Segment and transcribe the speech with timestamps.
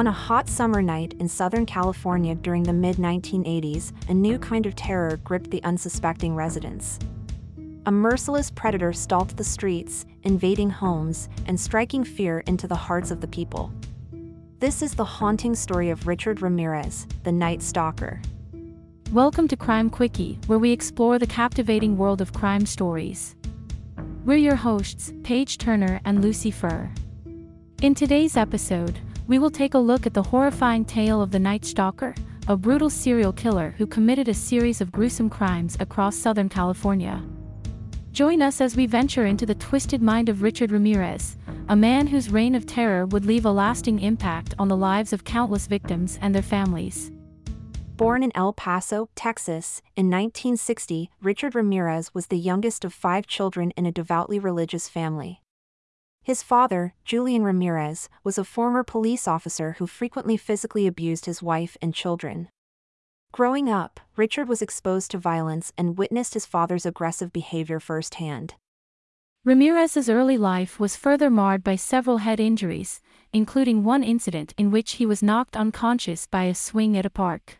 [0.00, 4.64] On a hot summer night in Southern California during the mid 1980s, a new kind
[4.64, 6.98] of terror gripped the unsuspecting residents.
[7.84, 13.20] A merciless predator stalked the streets, invading homes, and striking fear into the hearts of
[13.20, 13.70] the people.
[14.58, 18.22] This is the haunting story of Richard Ramirez, the Night Stalker.
[19.12, 23.36] Welcome to Crime Quickie, where we explore the captivating world of crime stories.
[24.24, 26.90] We're your hosts, Paige Turner and Lucy Fur.
[27.82, 28.98] In today's episode,
[29.30, 32.16] we will take a look at the horrifying tale of the Night Stalker,
[32.48, 37.22] a brutal serial killer who committed a series of gruesome crimes across Southern California.
[38.10, 41.36] Join us as we venture into the twisted mind of Richard Ramirez,
[41.68, 45.22] a man whose reign of terror would leave a lasting impact on the lives of
[45.22, 47.12] countless victims and their families.
[47.96, 53.70] Born in El Paso, Texas, in 1960, Richard Ramirez was the youngest of five children
[53.76, 55.40] in a devoutly religious family.
[56.30, 61.76] His father, Julian Ramirez, was a former police officer who frequently physically abused his wife
[61.82, 62.50] and children.
[63.32, 68.54] Growing up, Richard was exposed to violence and witnessed his father's aggressive behavior firsthand.
[69.44, 73.00] Ramirez's early life was further marred by several head injuries,
[73.32, 77.58] including one incident in which he was knocked unconscious by a swing at a park.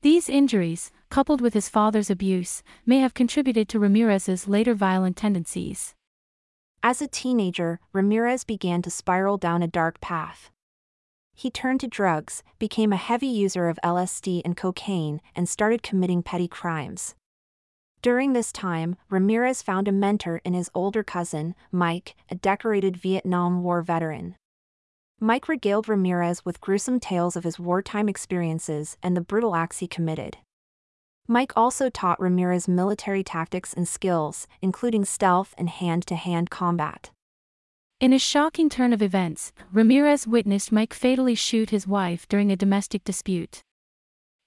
[0.00, 5.94] These injuries, coupled with his father's abuse, may have contributed to Ramirez's later violent tendencies.
[6.86, 10.50] As a teenager, Ramirez began to spiral down a dark path.
[11.34, 16.22] He turned to drugs, became a heavy user of LSD and cocaine, and started committing
[16.22, 17.14] petty crimes.
[18.02, 23.62] During this time, Ramirez found a mentor in his older cousin, Mike, a decorated Vietnam
[23.62, 24.36] War veteran.
[25.18, 29.88] Mike regaled Ramirez with gruesome tales of his wartime experiences and the brutal acts he
[29.88, 30.36] committed.
[31.26, 37.10] Mike also taught Ramirez military tactics and skills, including stealth and hand to hand combat.
[37.98, 42.56] In a shocking turn of events, Ramirez witnessed Mike fatally shoot his wife during a
[42.56, 43.62] domestic dispute.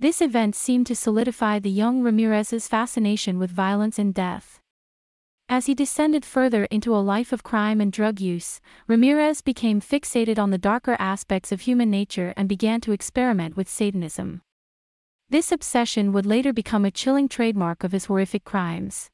[0.00, 4.58] This event seemed to solidify the young Ramirez's fascination with violence and death.
[5.48, 10.40] As he descended further into a life of crime and drug use, Ramirez became fixated
[10.40, 14.42] on the darker aspects of human nature and began to experiment with Satanism.
[15.30, 19.10] This obsession would later become a chilling trademark of his horrific crimes.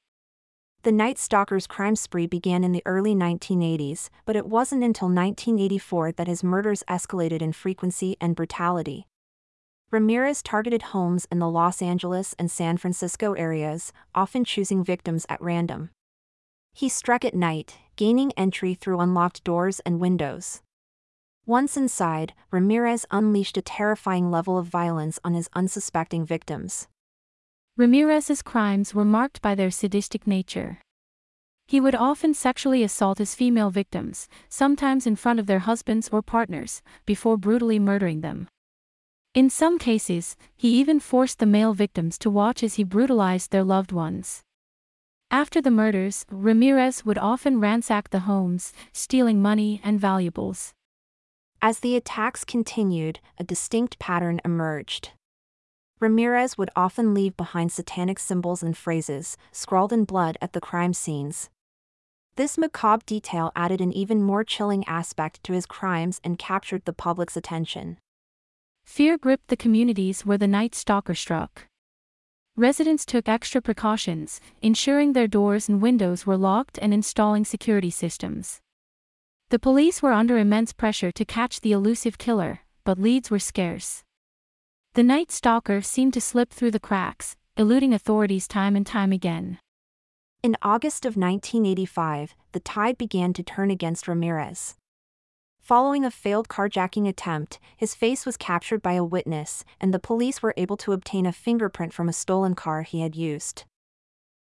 [0.83, 6.13] The Night Stalker's crime spree began in the early 1980s, but it wasn't until 1984
[6.13, 9.07] that his murders escalated in frequency and brutality.
[9.91, 15.41] Ramirez targeted homes in the Los Angeles and San Francisco areas, often choosing victims at
[15.43, 15.91] random.
[16.73, 20.63] He struck at night, gaining entry through unlocked doors and windows.
[21.51, 26.87] Once inside, Ramirez unleashed a terrifying level of violence on his unsuspecting victims.
[27.77, 30.79] Ramirez's crimes were marked by their sadistic nature.
[31.67, 36.23] He would often sexually assault his female victims, sometimes in front of their husbands or
[36.23, 38.47] partners, before brutally murdering them.
[39.35, 43.65] In some cases, he even forced the male victims to watch as he brutalized their
[43.65, 44.43] loved ones.
[45.33, 50.75] After the murders, Ramirez would often ransack the homes, stealing money and valuables.
[51.63, 55.11] As the attacks continued, a distinct pattern emerged.
[56.01, 60.95] Ramirez would often leave behind satanic symbols and phrases, scrawled in blood at the crime
[60.95, 61.51] scenes.
[62.37, 66.95] This macabre detail added an even more chilling aspect to his crimes and captured the
[66.95, 67.99] public's attention.
[68.87, 71.67] Fear gripped the communities where the Night Stalker struck.
[72.57, 78.61] Residents took extra precautions, ensuring their doors and windows were locked and installing security systems.
[79.51, 84.05] The police were under immense pressure to catch the elusive killer, but leads were scarce.
[84.95, 89.59] The night stalker seemed to slip through the cracks, eluding authorities time and time again.
[90.45, 94.77] In August of 1985, the tide began to turn against Ramirez.
[95.59, 100.41] Following a failed carjacking attempt, his face was captured by a witness, and the police
[100.41, 103.65] were able to obtain a fingerprint from a stolen car he had used.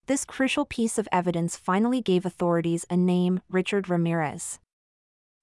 [0.06, 4.58] This crucial piece of evidence finally gave authorities a name Richard Ramirez.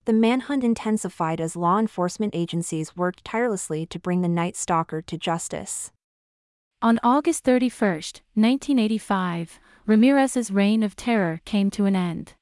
[0.06, 5.18] The manhunt intensified as law enforcement agencies worked tirelessly to bring the Night Stalker to
[5.18, 5.92] justice.
[6.82, 7.90] On August 31,
[8.36, 12.34] 1985, Ramirez's reign of terror came to an end.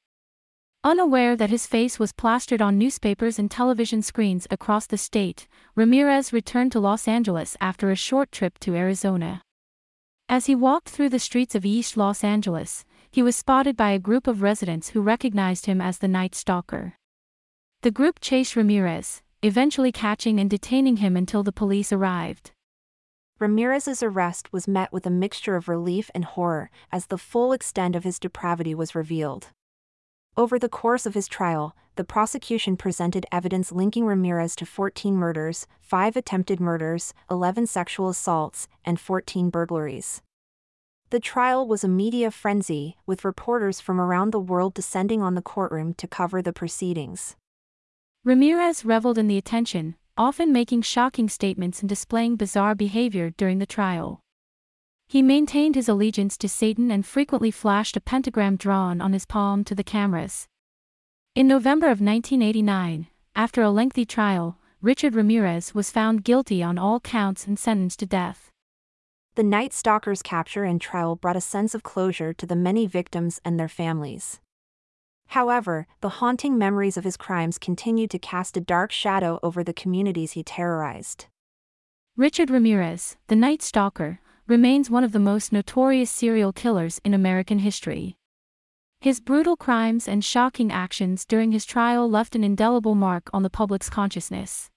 [0.84, 6.34] Unaware that his face was plastered on newspapers and television screens across the state, Ramirez
[6.34, 9.44] returned to Los Angeles after a short trip to Arizona.
[10.28, 14.00] As he walked through the streets of East Los Angeles, he was spotted by a
[14.00, 16.96] group of residents who recognized him as the Night Stalker.
[17.84, 22.52] The group chased Ramirez, eventually catching and detaining him until the police arrived.
[23.40, 27.96] Ramirez's arrest was met with a mixture of relief and horror as the full extent
[27.96, 29.48] of his depravity was revealed.
[30.38, 35.66] Over the course of his trial, the prosecution presented evidence linking Ramirez to 14 murders,
[35.82, 40.22] 5 attempted murders, 11 sexual assaults, and 14 burglaries.
[41.10, 45.42] The trial was a media frenzy, with reporters from around the world descending on the
[45.42, 47.36] courtroom to cover the proceedings.
[48.24, 53.66] Ramirez reveled in the attention, often making shocking statements and displaying bizarre behavior during the
[53.66, 54.20] trial.
[55.08, 59.64] He maintained his allegiance to Satan and frequently flashed a pentagram drawn on his palm
[59.64, 60.48] to the cameras.
[61.34, 67.00] In November of 1989, after a lengthy trial, Richard Ramirez was found guilty on all
[67.00, 68.52] counts and sentenced to death.
[69.34, 73.42] The Night Stalker's capture and trial brought a sense of closure to the many victims
[73.44, 74.40] and their families.
[75.32, 79.72] However, the haunting memories of his crimes continued to cast a dark shadow over the
[79.72, 81.28] communities he terrorized.
[82.18, 87.60] Richard Ramirez, the Night Stalker, remains one of the most notorious serial killers in American
[87.60, 88.18] history.
[89.00, 93.50] His brutal crimes and shocking actions during his trial left an indelible mark on the
[93.50, 94.70] public's consciousness.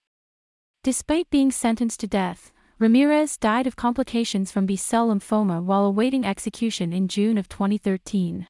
[0.84, 6.92] Despite being sentenced to death, Ramirez died of complications from B-cell lymphoma while awaiting execution
[6.92, 8.46] in June of 2013.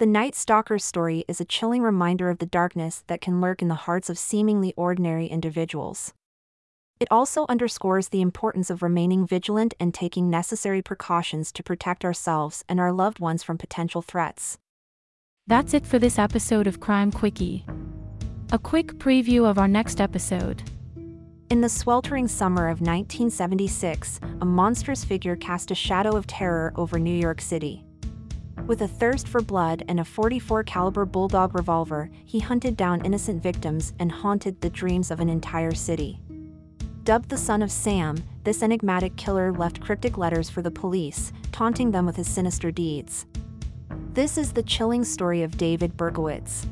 [0.00, 3.68] The Night Stalker's story is a chilling reminder of the darkness that can lurk in
[3.68, 6.14] the hearts of seemingly ordinary individuals.
[6.98, 12.64] It also underscores the importance of remaining vigilant and taking necessary precautions to protect ourselves
[12.66, 14.56] and our loved ones from potential threats.
[15.46, 17.66] That's it for this episode of Crime Quickie.
[18.52, 20.62] A quick preview of our next episode.
[21.50, 26.98] In the sweltering summer of 1976, a monstrous figure cast a shadow of terror over
[26.98, 27.84] New York City.
[28.66, 33.42] With a thirst for blood and a 44 caliber bulldog revolver, he hunted down innocent
[33.42, 36.20] victims and haunted the dreams of an entire city.
[37.02, 41.90] Dubbed the son of Sam, this enigmatic killer left cryptic letters for the police, taunting
[41.90, 43.26] them with his sinister deeds.
[44.12, 46.66] This is the chilling story of David Berkowitz,